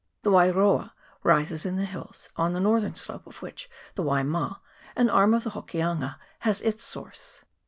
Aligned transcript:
The 0.23 0.31
Wairoa 0.31 0.93
rises 1.21 1.63
in 1.63 1.75
the 1.75 1.85
hills, 1.85 2.29
on 2.35 2.53
the 2.53 2.59
northern 2.59 2.95
slope 2.95 3.27
of 3.27 3.43
which 3.43 3.69
the 3.93 4.01
Waima, 4.01 4.59
an 4.95 5.11
arm 5.11 5.35
of 5.35 5.43
the 5.43 5.51
Hokianga, 5.51 6.15
has 6.39 6.63
its 6.63 6.83
source. 6.83 7.45